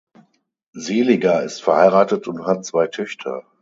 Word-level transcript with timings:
Seliger 0.73 1.43
ist 1.43 1.61
verheiratet 1.61 2.27
und 2.27 2.47
hat 2.47 2.65
zwei 2.65 2.87
Töchter. 2.87 3.43